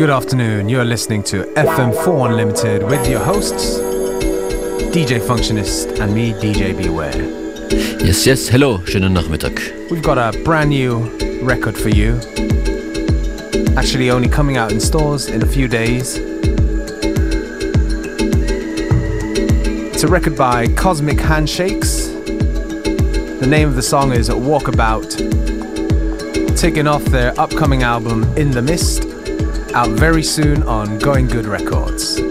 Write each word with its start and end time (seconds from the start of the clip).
Good 0.00 0.08
afternoon. 0.08 0.70
You're 0.70 0.86
listening 0.86 1.22
to 1.24 1.44
FM4 1.56 2.30
Unlimited 2.30 2.82
with 2.84 3.06
your 3.06 3.20
hosts, 3.20 3.78
DJ 4.94 5.20
Functionist 5.20 6.00
and 6.00 6.14
me, 6.14 6.32
DJ 6.32 6.74
Beware. 6.74 7.14
Yes, 8.02 8.26
yes, 8.26 8.48
hello, 8.48 8.78
schönen 8.86 9.12
Nachmittag. 9.12 9.60
We've 9.90 10.02
got 10.02 10.16
a 10.16 10.32
brand 10.42 10.70
new 10.70 11.00
record 11.42 11.76
for 11.76 11.90
you. 11.90 12.18
Actually, 13.76 14.10
only 14.10 14.30
coming 14.30 14.56
out 14.56 14.72
in 14.72 14.80
stores 14.80 15.26
in 15.26 15.42
a 15.42 15.46
few 15.46 15.68
days. 15.68 16.16
It's 19.92 20.02
a 20.02 20.08
record 20.08 20.34
by 20.34 20.66
Cosmic 20.76 21.20
Handshakes. 21.20 22.06
The 22.06 23.46
name 23.46 23.68
of 23.68 23.74
the 23.76 23.82
song 23.82 24.12
is 24.12 24.30
Walkabout. 24.30 25.14
Taking 26.56 26.86
off 26.86 27.04
their 27.04 27.38
upcoming 27.38 27.82
album 27.82 28.24
In 28.38 28.50
the 28.50 28.62
Mist, 28.62 29.09
out 29.74 29.88
very 29.90 30.22
soon 30.22 30.62
on 30.64 30.98
Going 30.98 31.26
Good 31.26 31.46
Records. 31.46 32.29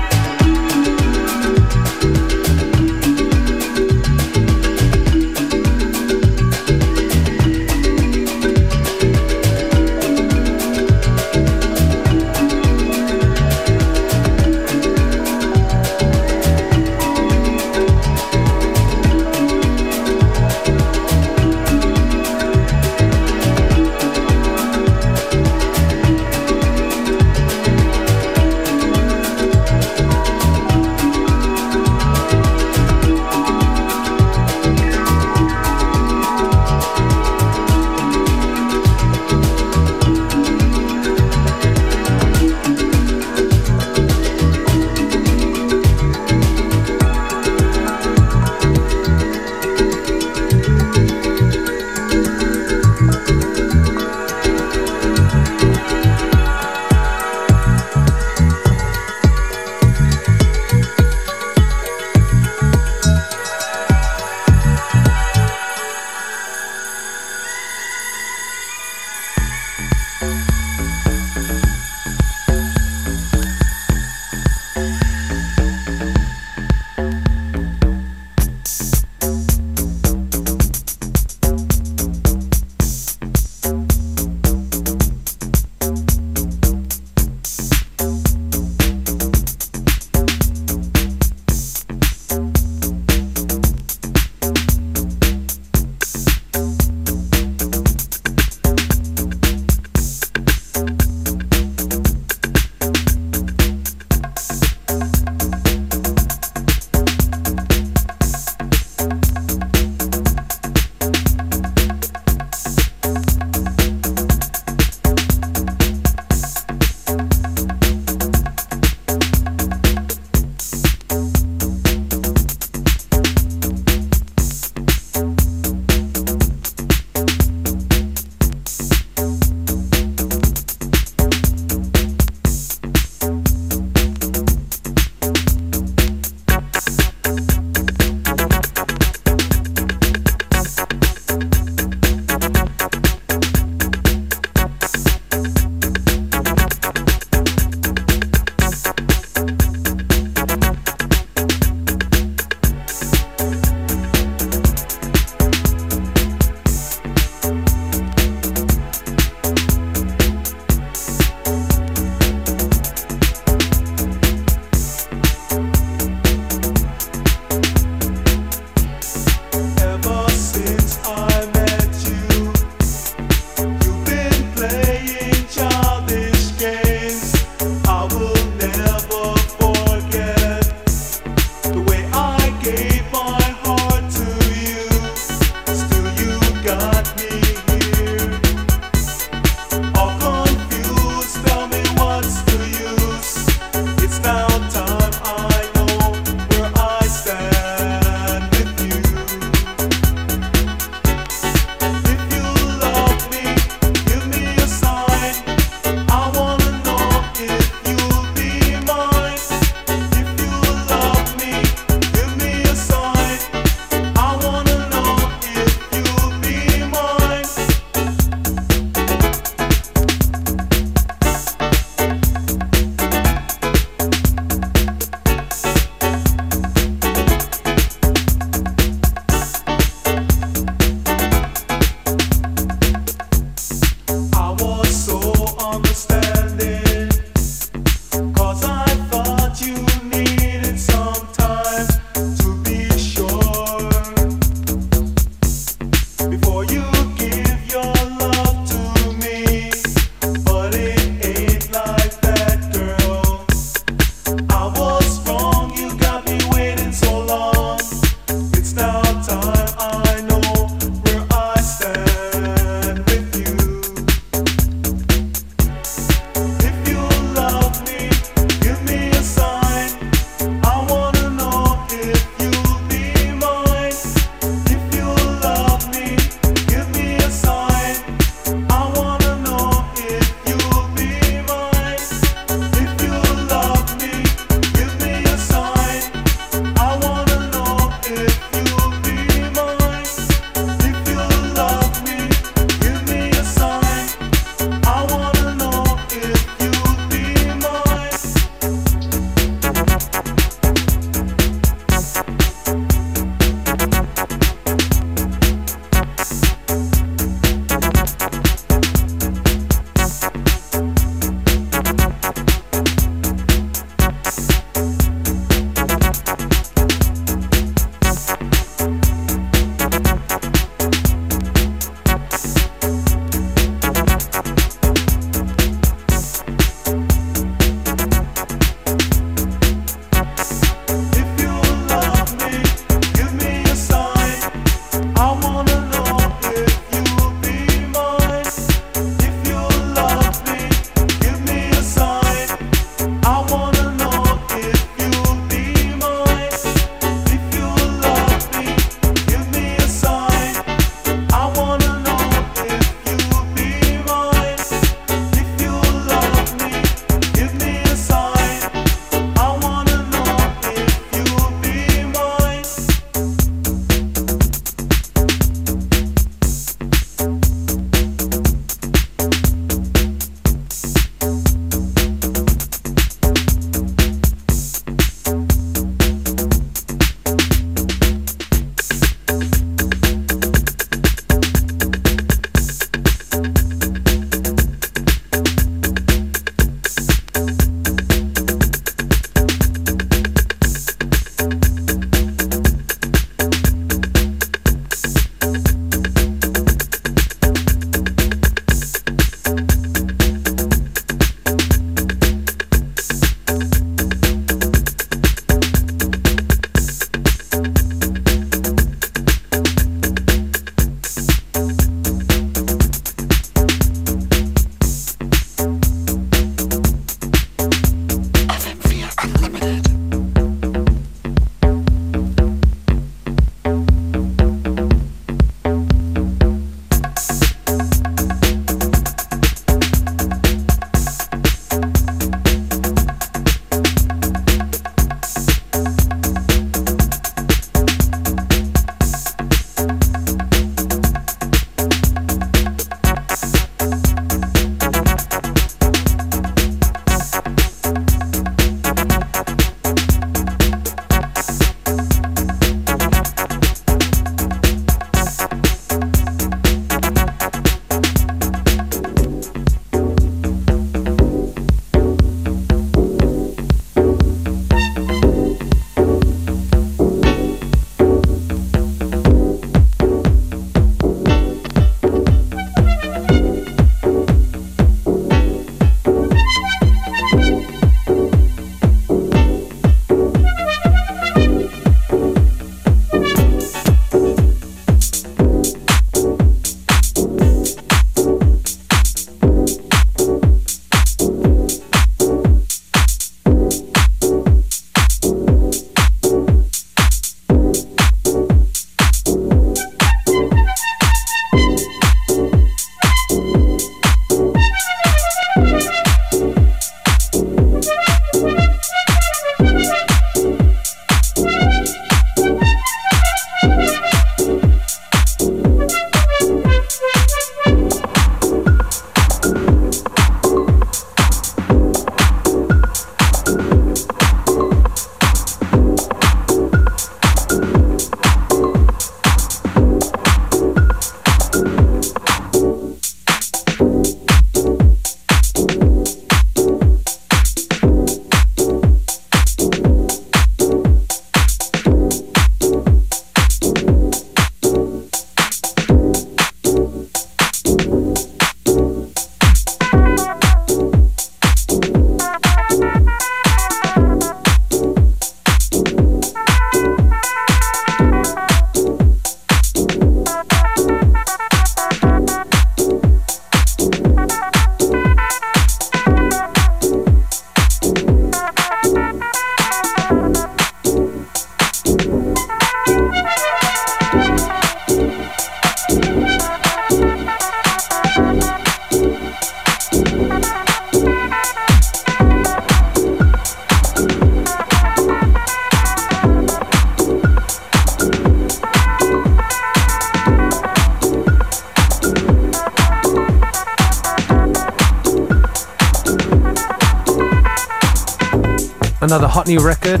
Another 599.06 599.28
hot 599.28 599.46
new 599.46 599.64
record 599.64 600.00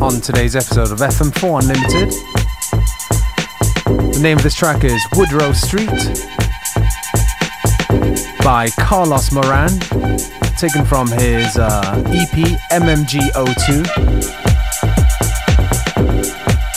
on 0.00 0.18
today's 0.22 0.56
episode 0.56 0.90
of 0.90 1.00
FM4 1.00 1.60
Unlimited. 1.60 2.10
The 4.14 4.18
name 4.22 4.38
of 4.38 4.42
this 4.42 4.54
track 4.54 4.82
is 4.82 4.98
Woodrow 5.14 5.52
Street 5.52 5.90
by 8.42 8.70
Carlos 8.80 9.30
Moran, 9.30 9.78
taken 10.56 10.86
from 10.86 11.08
his 11.08 11.58
uh, 11.58 12.02
EP 12.06 12.58
MMG02. 12.72 13.84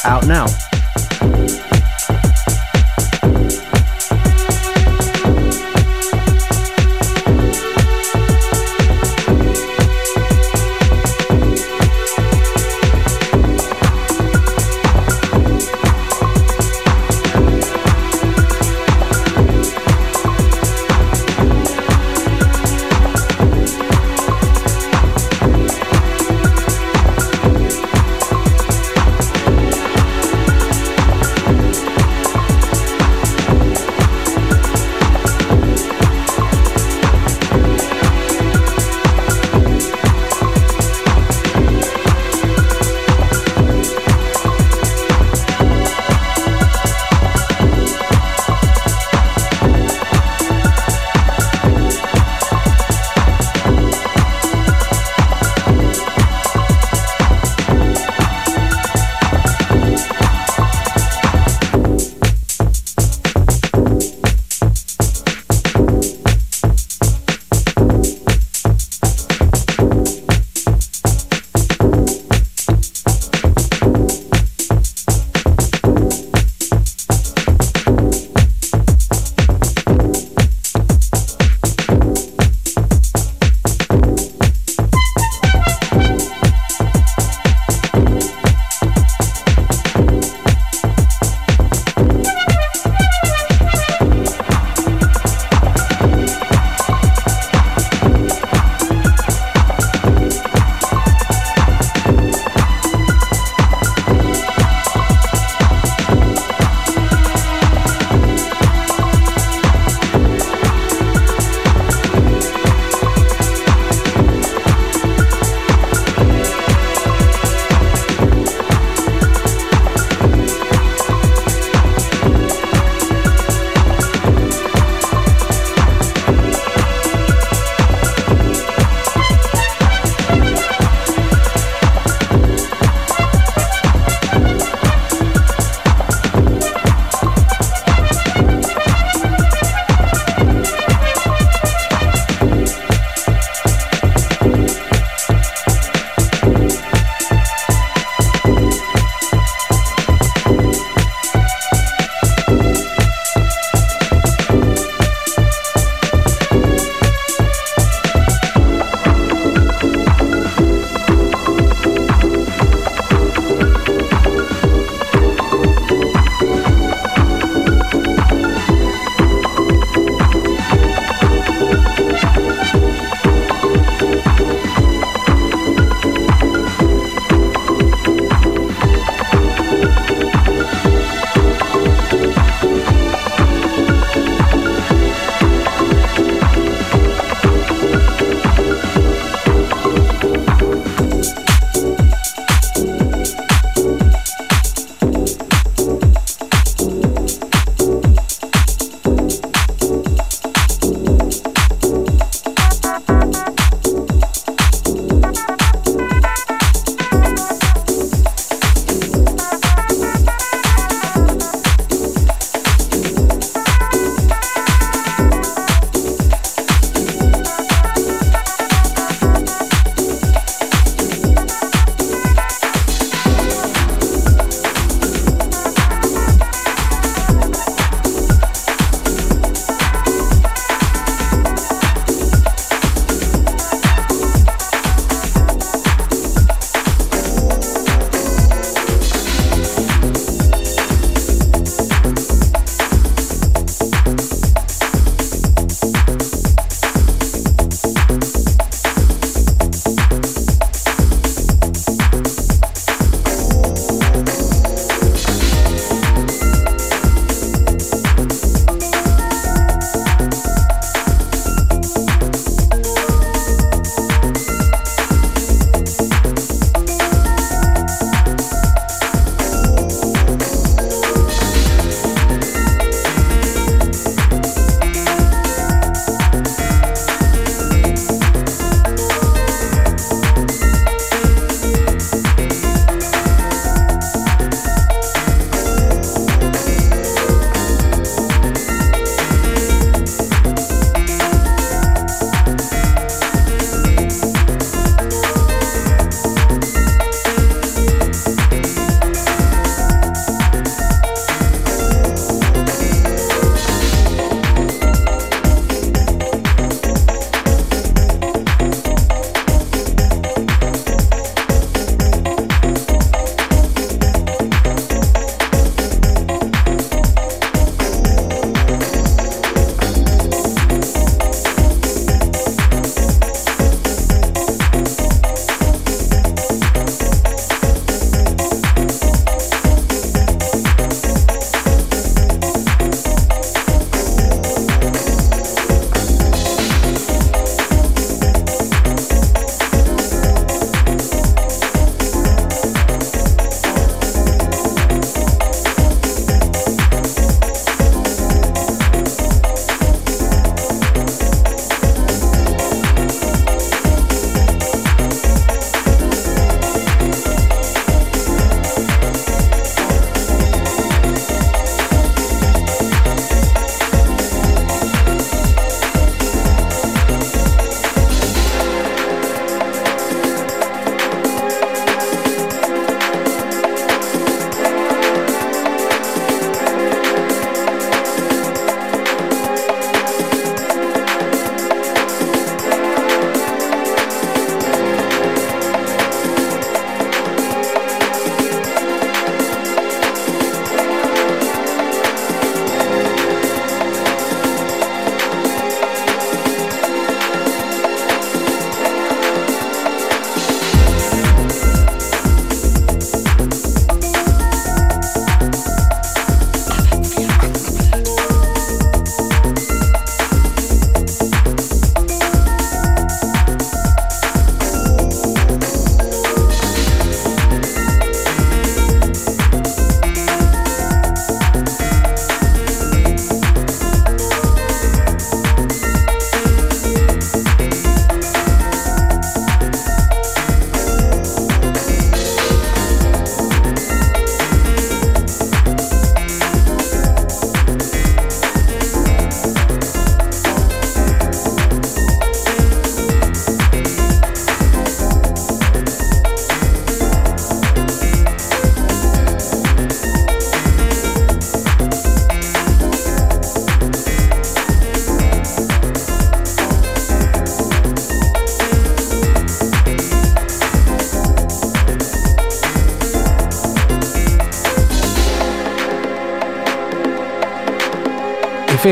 Out 0.03 0.27
now. 0.27 0.68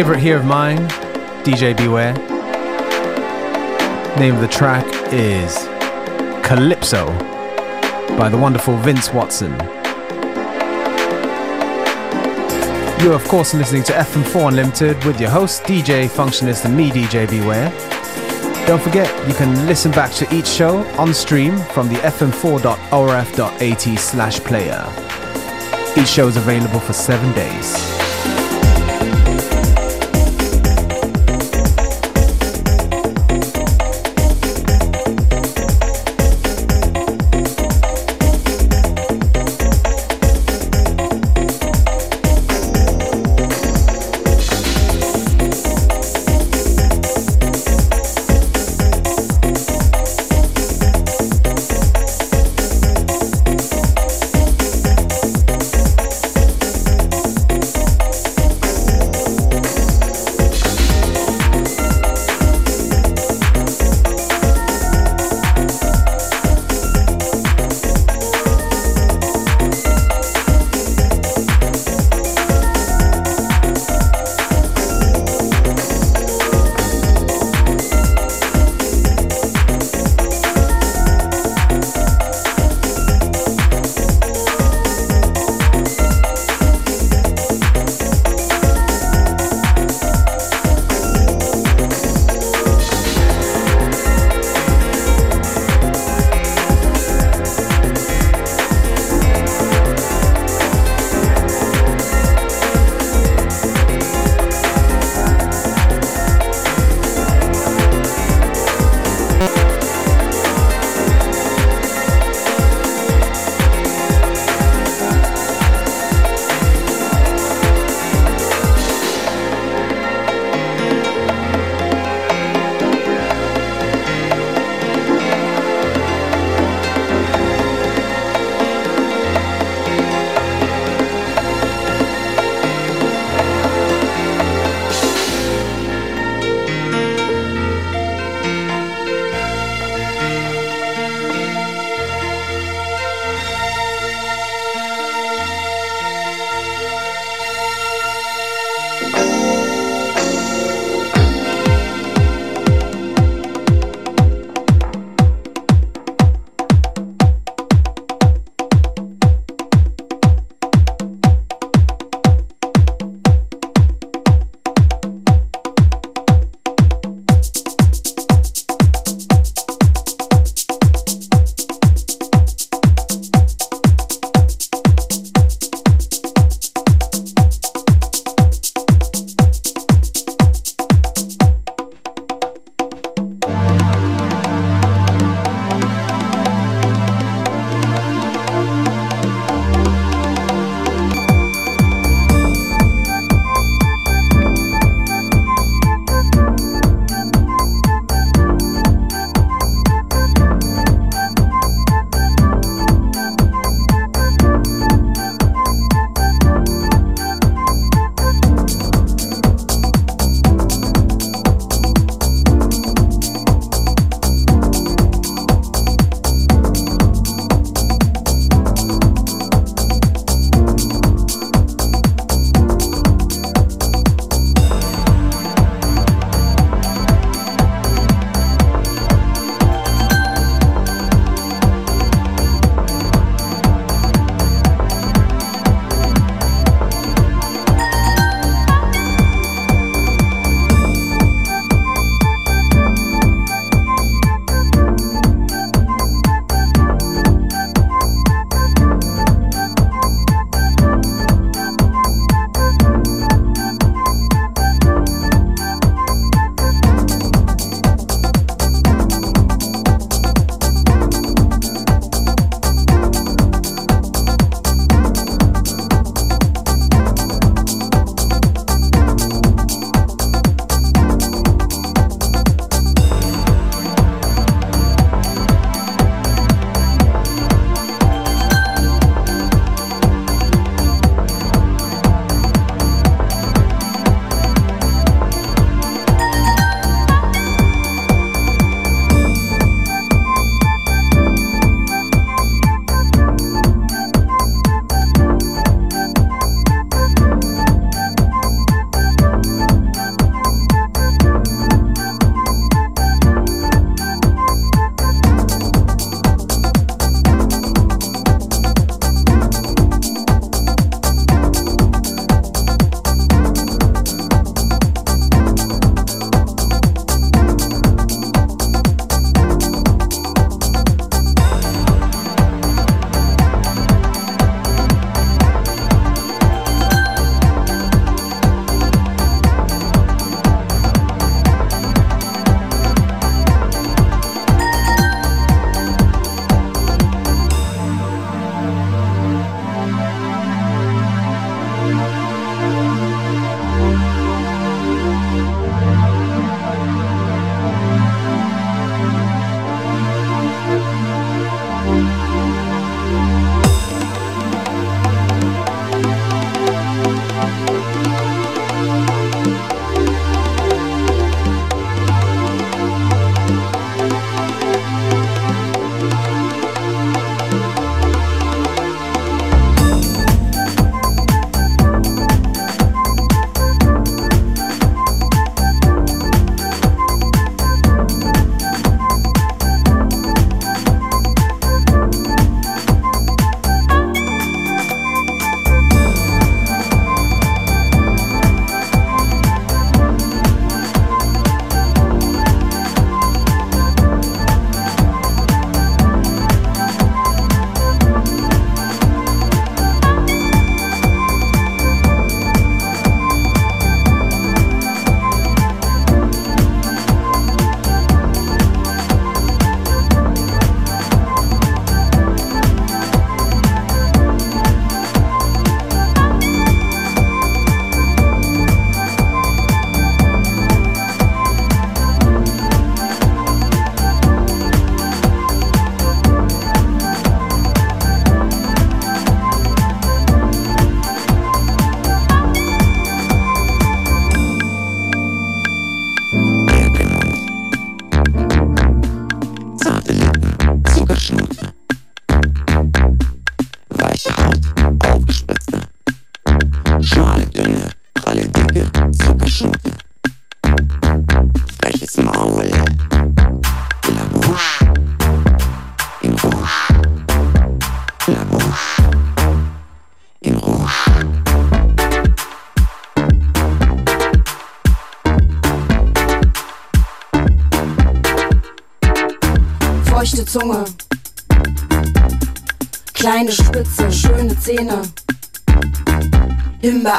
Favorite 0.03 0.19
here 0.19 0.37
of 0.37 0.45
mine, 0.45 0.77
DJ 1.43 1.75
Beware. 1.75 2.13
Name 4.19 4.35
of 4.35 4.41
the 4.41 4.47
track 4.47 4.85
is 5.11 5.65
Calypso 6.45 7.07
by 8.15 8.29
the 8.29 8.37
wonderful 8.37 8.77
Vince 8.77 9.11
Watson. 9.11 9.53
You're, 13.01 13.15
of 13.15 13.27
course, 13.27 13.55
listening 13.55 13.81
to 13.85 13.93
FM4 13.93 14.49
Unlimited 14.49 15.03
with 15.03 15.19
your 15.19 15.31
host, 15.31 15.63
DJ 15.63 16.07
Functionist, 16.07 16.65
and 16.65 16.77
me, 16.77 16.91
DJ 16.91 17.27
Beware. 17.27 17.71
Don't 18.67 18.83
forget, 18.83 19.09
you 19.27 19.33
can 19.33 19.65
listen 19.65 19.89
back 19.89 20.11
to 20.11 20.31
each 20.31 20.45
show 20.45 20.85
on 20.99 21.11
stream 21.11 21.57
from 21.73 21.87
the 21.87 21.95
fm4.orf.at 21.95 23.99
slash 23.99 24.39
player. 24.41 24.85
Each 25.99 26.07
show 26.07 26.27
is 26.27 26.37
available 26.37 26.81
for 26.81 26.93
seven 26.93 27.33
days. 27.33 27.96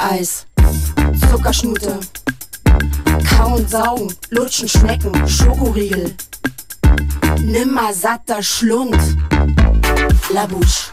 Himbeereis, 0.09 0.47
Zuckerschnute, 1.31 1.99
kauen, 3.37 3.69
saugen, 3.69 4.15
lutschen, 4.31 4.69
schmecken, 4.69 5.29
Schokoriegel, 5.29 6.15
nimmer 7.41 7.93
satter 7.93 8.43
Schlund, 8.43 8.97
La 10.33 10.47
Bouche, 10.47 10.93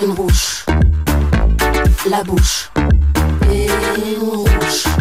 in 0.00 0.10
Rouge, 0.10 0.64
La 2.08 2.22
Bouche, 2.22 2.70
in 3.50 4.20
Rouge. 4.20 4.95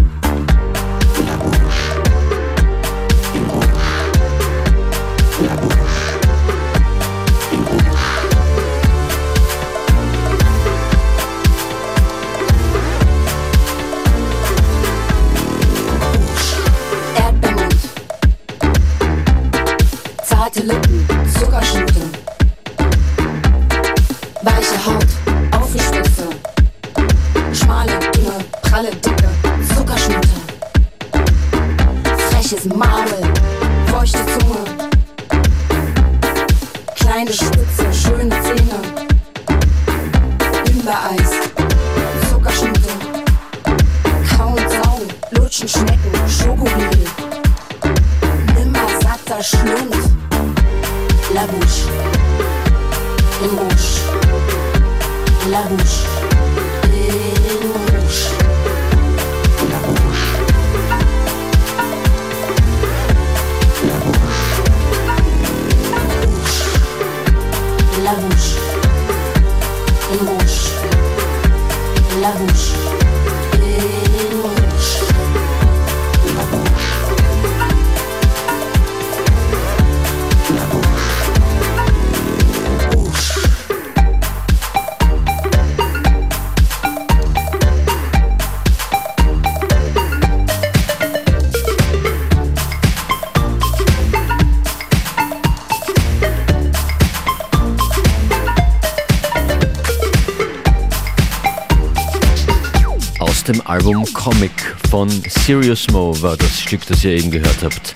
Dem 103.47 103.61
Album 103.67 104.05
Comic 104.13 104.51
von 104.89 105.09
Serious 105.45 105.87
Mo 105.91 106.19
war 106.21 106.35
das 106.35 106.61
Stück, 106.61 106.85
das 106.87 107.03
ihr 107.03 107.11
eben 107.11 107.29
gehört 107.29 107.57
habt. 107.61 107.93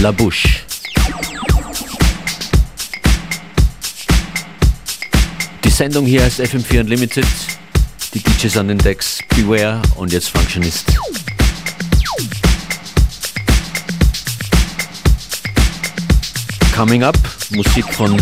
La 0.00 0.10
Bouche. 0.10 0.48
Die 5.64 5.68
Sendung 5.68 6.06
hier 6.06 6.22
heißt 6.22 6.40
FM4 6.40 6.80
Unlimited. 6.80 7.26
Die 8.14 8.20
DJs 8.20 8.56
an 8.56 8.68
den 8.68 8.78
Decks 8.78 9.18
Beware 9.36 9.82
und 9.96 10.12
jetzt 10.12 10.28
Functionist. 10.28 10.86
Coming 16.74 17.02
up, 17.02 17.18
Musik 17.50 17.84
von 17.92 18.16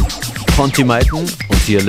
Ponty 0.56 0.82
Maiten 0.82 1.18
und 1.18 1.62
hier 1.64 1.82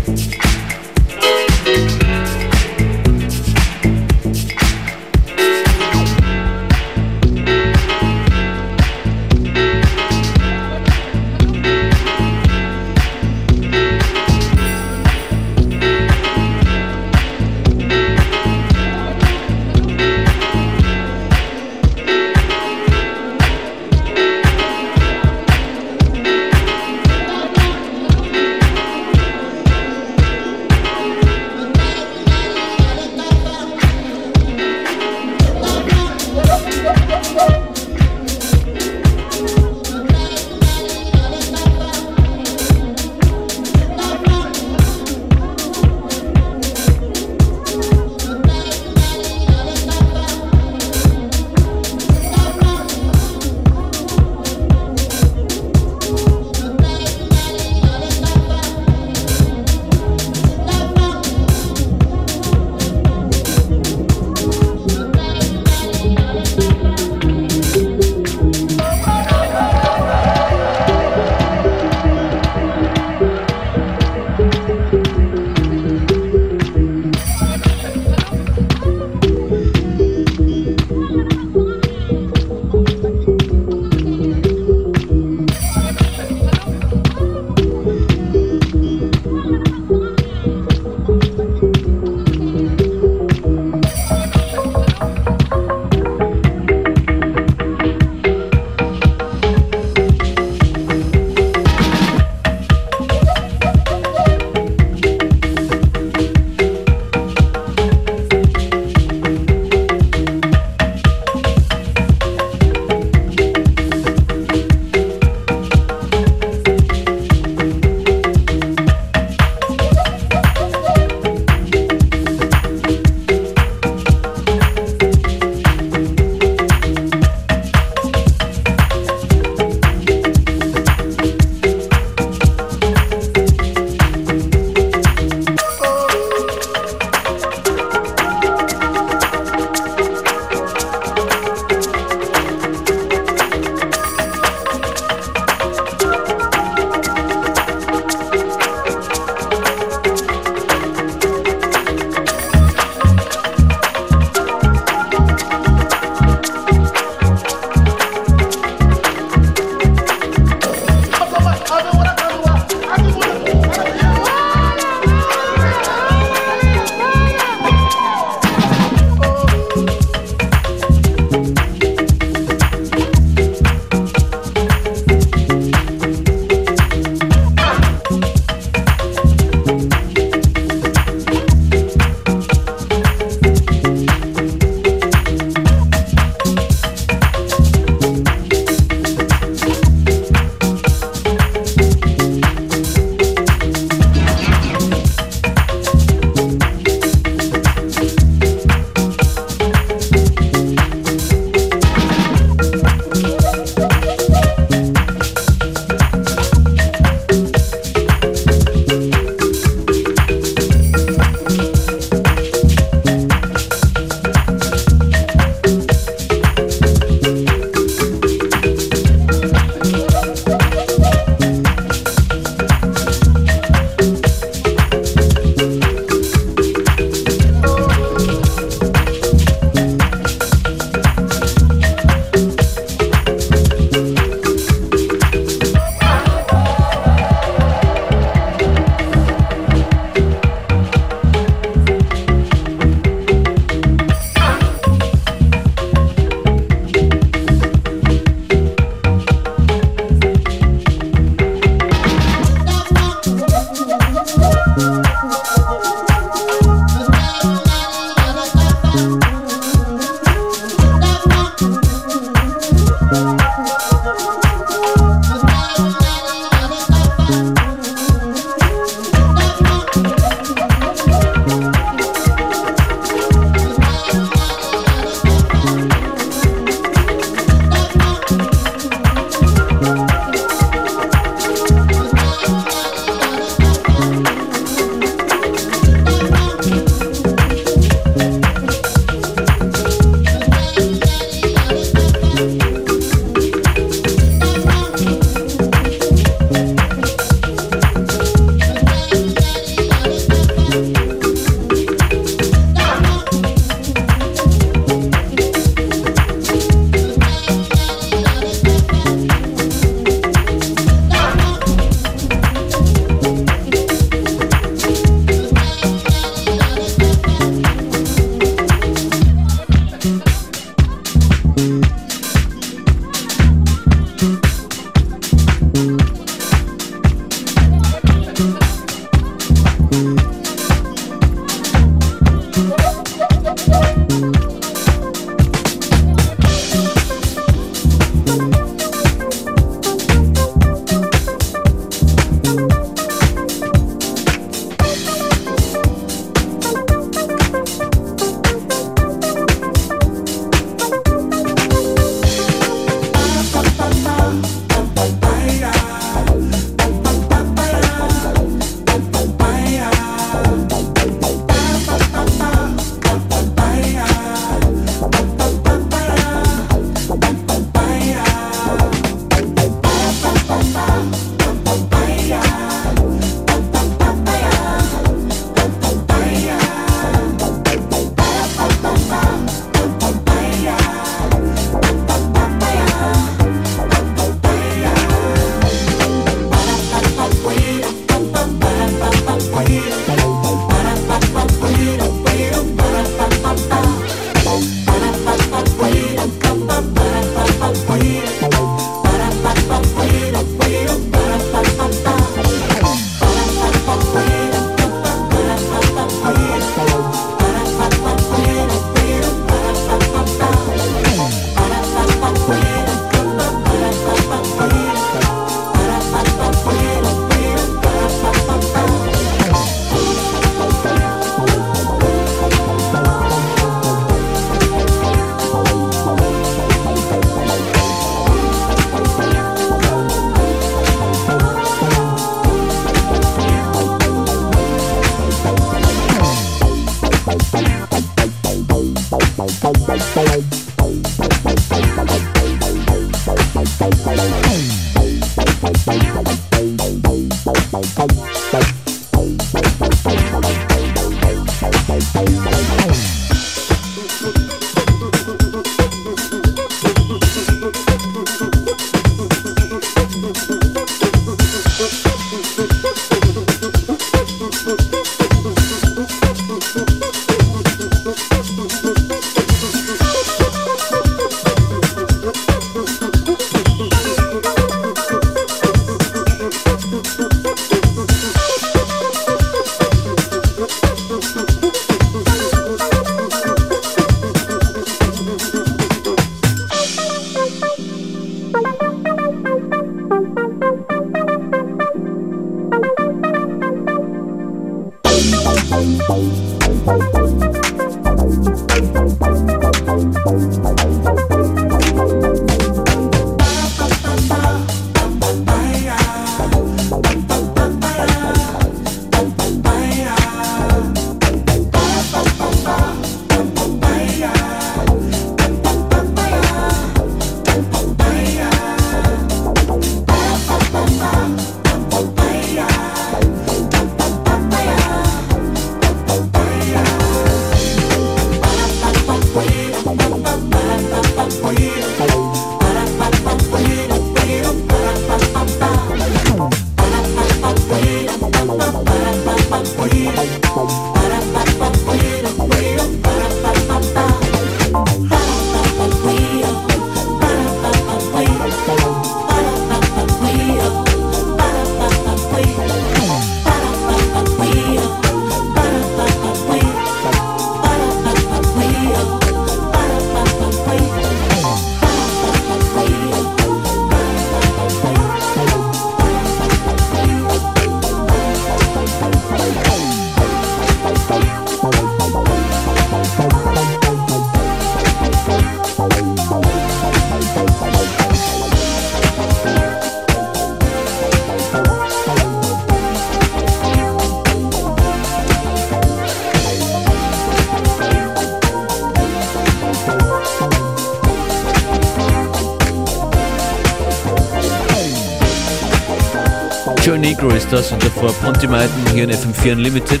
Lesal. 596.86 596.98
Negro 596.98 597.30
ist 597.30 597.52
das 597.52 597.72
und 597.72 597.82
davor 597.82 598.12
Ponty 598.12 598.46
Maiden 598.46 598.86
hier 598.92 599.04
in 599.04 599.10
FM4 599.10 599.52
Unlimited. 599.52 600.00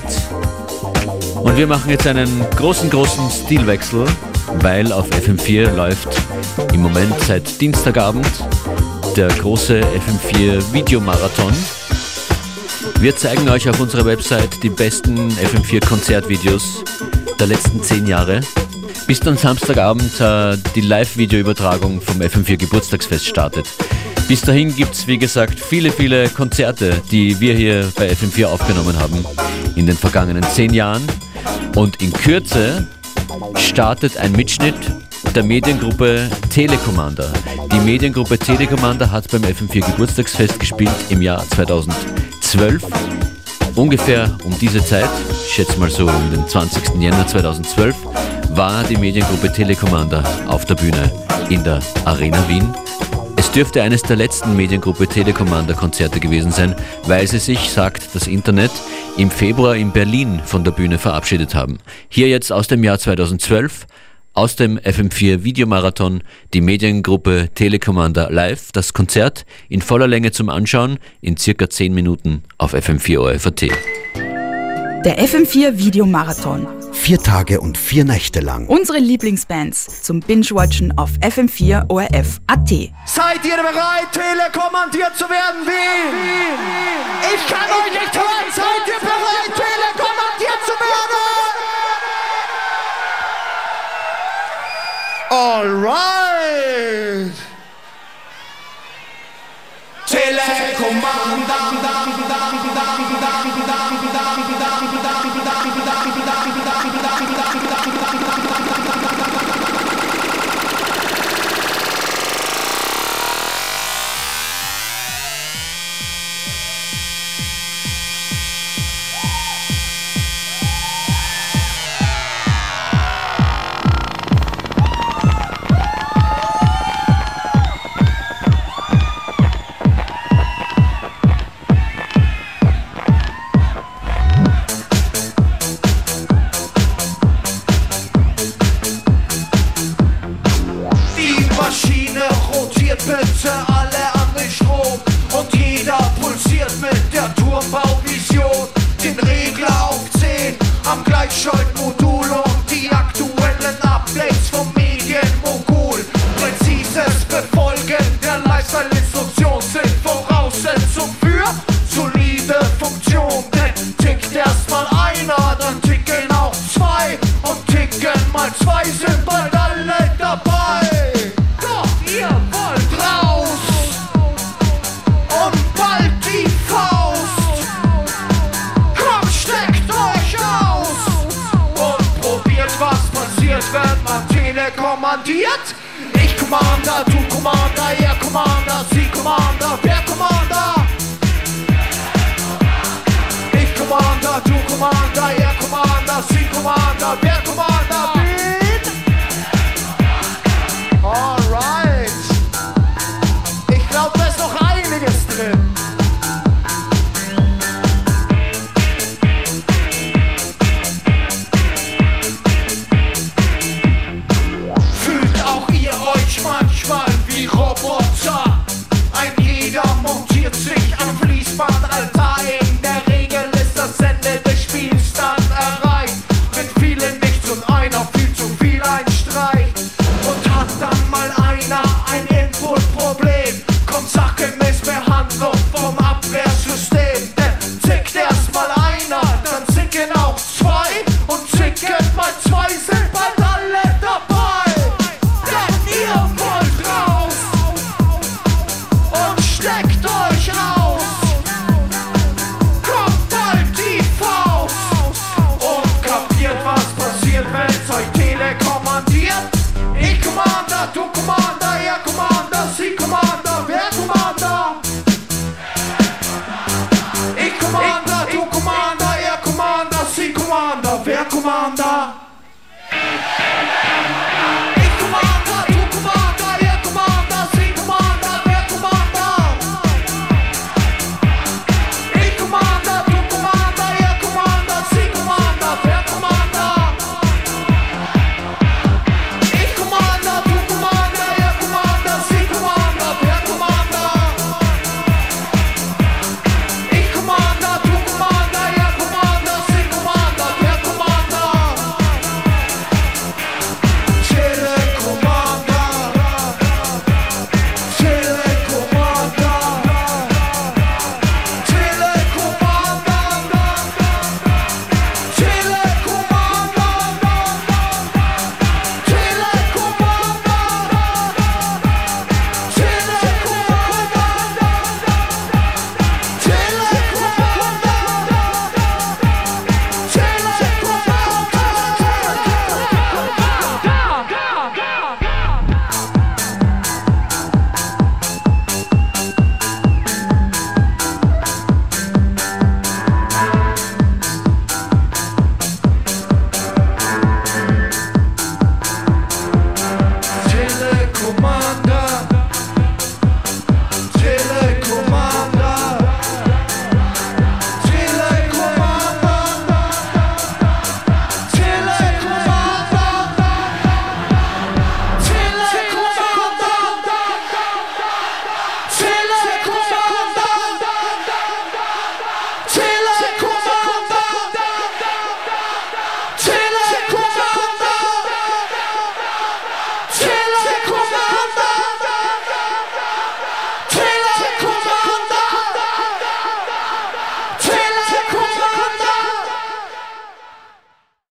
Und 1.34 1.56
wir 1.56 1.66
machen 1.66 1.90
jetzt 1.90 2.06
einen 2.06 2.28
großen, 2.56 2.88
großen 2.90 3.28
Stilwechsel, 3.30 4.06
weil 4.60 4.92
auf 4.92 5.10
FM4 5.10 5.74
läuft 5.74 6.08
im 6.72 6.82
Moment 6.82 7.18
seit 7.26 7.60
Dienstagabend 7.60 8.26
der 9.16 9.28
große 9.28 9.80
FM4 9.80 10.72
Videomarathon. 10.72 11.52
Wir 13.00 13.16
zeigen 13.16 13.48
euch 13.48 13.68
auf 13.68 13.80
unserer 13.80 14.04
Website 14.04 14.62
die 14.62 14.70
besten 14.70 15.28
FM4 15.30 15.84
Konzertvideos 15.86 16.84
der 17.40 17.48
letzten 17.48 17.82
zehn 17.82 18.06
Jahre, 18.06 18.40
bis 19.06 19.20
dann 19.20 19.36
Samstagabend 19.36 20.20
äh, 20.20 20.56
die 20.74 20.82
Live-Videoübertragung 20.82 22.00
vom 22.00 22.20
FM4 22.20 22.56
Geburtstagsfest 22.56 23.26
startet. 23.26 23.66
Bis 24.28 24.40
dahin 24.40 24.74
gibt 24.74 24.94
es, 24.94 25.06
wie 25.06 25.18
gesagt, 25.18 25.60
viele, 25.60 25.92
viele 25.92 26.28
Konzerte, 26.28 27.00
die 27.12 27.38
wir 27.38 27.54
hier 27.54 27.92
bei 27.96 28.10
FM4 28.10 28.46
aufgenommen 28.46 28.98
haben 28.98 29.24
in 29.76 29.86
den 29.86 29.96
vergangenen 29.96 30.42
zehn 30.42 30.74
Jahren. 30.74 31.06
Und 31.76 32.02
in 32.02 32.12
Kürze 32.12 32.88
startet 33.54 34.16
ein 34.16 34.32
Mitschnitt 34.32 34.74
der 35.36 35.44
Mediengruppe 35.44 36.28
Telekommander. 36.50 37.32
Die 37.72 37.78
Mediengruppe 37.78 38.36
Telekommander 38.36 39.12
hat 39.12 39.30
beim 39.30 39.42
FM4 39.42 39.86
Geburtstagsfest 39.92 40.58
gespielt 40.58 40.90
im 41.08 41.22
Jahr 41.22 41.44
2012. 41.50 42.82
Ungefähr 43.76 44.36
um 44.42 44.58
diese 44.58 44.84
Zeit, 44.84 45.08
ich 45.30 45.54
schätze 45.54 45.78
mal 45.78 45.90
so 45.90 46.08
um 46.08 46.30
den 46.32 46.48
20. 46.48 47.00
Jänner 47.00 47.28
2012, 47.28 47.94
war 48.50 48.82
die 48.84 48.96
Mediengruppe 48.96 49.52
Telekommander 49.52 50.24
auf 50.48 50.64
der 50.64 50.74
Bühne 50.74 51.12
in 51.48 51.62
der 51.62 51.78
Arena 52.04 52.42
Wien 52.48 52.74
dürfte 53.56 53.82
eines 53.82 54.02
der 54.02 54.16
letzten 54.16 54.54
Mediengruppe 54.54 55.06
Telekommander-Konzerte 55.06 56.20
gewesen 56.20 56.52
sein, 56.52 56.74
weil 57.04 57.26
sie 57.26 57.38
sich, 57.38 57.70
sagt 57.70 58.14
das 58.14 58.26
Internet, 58.26 58.70
im 59.16 59.30
Februar 59.30 59.74
in 59.76 59.92
Berlin 59.92 60.42
von 60.44 60.62
der 60.62 60.72
Bühne 60.72 60.98
verabschiedet 60.98 61.54
haben. 61.54 61.78
Hier 62.10 62.28
jetzt 62.28 62.52
aus 62.52 62.68
dem 62.68 62.84
Jahr 62.84 62.98
2012 62.98 63.86
aus 64.34 64.56
dem 64.56 64.78
FM4 64.78 65.42
Videomarathon 65.42 66.22
die 66.52 66.60
Mediengruppe 66.60 67.48
Telekommander 67.54 68.30
live, 68.30 68.72
das 68.72 68.92
Konzert 68.92 69.46
in 69.70 69.80
voller 69.80 70.06
Länge 70.06 70.32
zum 70.32 70.50
Anschauen 70.50 70.98
in 71.22 71.38
circa 71.38 71.70
10 71.70 71.94
Minuten 71.94 72.42
auf 72.58 72.74
FM4 72.74 73.18
ORFAT. 73.18 73.70
Der 75.06 75.24
FM4 75.24 75.78
Videomarathon 75.78 76.66
Vier 76.92 77.22
Tage 77.22 77.60
und 77.60 77.78
vier 77.78 78.04
Nächte 78.04 78.40
lang. 78.40 78.66
Unsere 78.66 78.98
Lieblingsbands 78.98 80.02
zum 80.02 80.18
Binge-Watchen 80.18 80.98
auf 80.98 81.10
FM4 81.20 81.88
ORF 81.88 82.40
AT. 82.48 82.70
Seid 83.06 83.44
ihr 83.44 83.56
bereit, 83.56 84.10
telekommandiert 84.10 85.14
zu 85.16 85.26
werden? 85.30 85.62
Wie? 85.64 87.36
Ich 87.36 87.46
kann 87.46 87.70
euch 87.70 87.92
nicht 87.92 88.16
hören. 88.16 88.75